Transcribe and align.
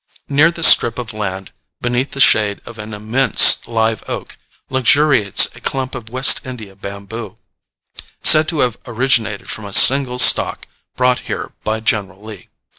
Near 0.27 0.49
this 0.49 0.67
strip 0.67 0.97
of 0.97 1.13
land, 1.13 1.51
beneath 1.79 2.13
the 2.13 2.19
shade 2.19 2.59
of 2.65 2.79
an 2.79 2.91
immense 2.91 3.67
live 3.67 4.03
oak, 4.07 4.35
luxuriates 4.67 5.55
a 5.55 5.61
clump 5.61 5.93
of 5.93 6.09
West 6.09 6.43
India 6.43 6.75
bamboo, 6.75 7.37
said 8.23 8.47
to 8.47 8.61
have 8.61 8.79
originated 8.87 9.47
from 9.47 9.65
a 9.65 9.73
single 9.73 10.17
stalk 10.17 10.65
brought 10.95 11.19
here 11.29 11.51
by 11.63 11.81
General 11.81 12.23
Lee. 12.23 12.49